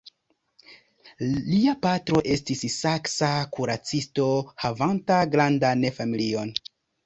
[1.49, 4.29] Lia patro estis saksa kuracisto
[4.67, 6.55] havanta grandan familion.